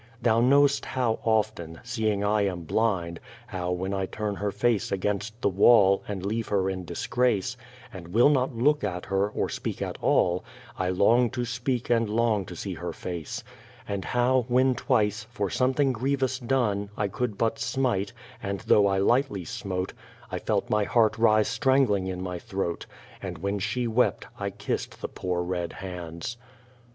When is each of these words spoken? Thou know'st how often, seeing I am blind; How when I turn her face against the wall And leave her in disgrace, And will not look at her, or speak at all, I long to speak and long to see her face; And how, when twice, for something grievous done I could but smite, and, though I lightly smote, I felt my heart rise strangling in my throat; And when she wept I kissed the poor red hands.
Thou 0.19 0.41
know'st 0.41 0.83
how 0.83 1.19
often, 1.23 1.79
seeing 1.83 2.23
I 2.23 2.41
am 2.41 2.63
blind; 2.63 3.19
How 3.45 3.69
when 3.71 3.93
I 3.93 4.07
turn 4.07 4.33
her 4.33 4.51
face 4.51 4.91
against 4.91 5.39
the 5.43 5.47
wall 5.49 6.01
And 6.07 6.25
leave 6.25 6.47
her 6.47 6.71
in 6.71 6.85
disgrace, 6.85 7.55
And 7.93 8.07
will 8.07 8.29
not 8.29 8.55
look 8.55 8.83
at 8.83 9.05
her, 9.05 9.29
or 9.29 9.47
speak 9.47 9.79
at 9.79 9.99
all, 10.01 10.43
I 10.75 10.89
long 10.89 11.29
to 11.29 11.45
speak 11.45 11.91
and 11.91 12.09
long 12.09 12.45
to 12.47 12.55
see 12.55 12.73
her 12.73 12.91
face; 12.93 13.43
And 13.87 14.03
how, 14.03 14.45
when 14.47 14.73
twice, 14.73 15.25
for 15.29 15.51
something 15.51 15.93
grievous 15.93 16.39
done 16.39 16.89
I 16.97 17.07
could 17.07 17.37
but 17.37 17.59
smite, 17.59 18.11
and, 18.41 18.61
though 18.61 18.87
I 18.87 18.97
lightly 18.97 19.45
smote, 19.45 19.93
I 20.31 20.39
felt 20.39 20.67
my 20.67 20.83
heart 20.83 21.15
rise 21.19 21.47
strangling 21.47 22.07
in 22.07 22.23
my 22.23 22.39
throat; 22.39 22.87
And 23.21 23.37
when 23.37 23.59
she 23.59 23.85
wept 23.85 24.25
I 24.39 24.49
kissed 24.49 24.99
the 25.03 25.09
poor 25.09 25.43
red 25.43 25.73
hands. 25.73 26.37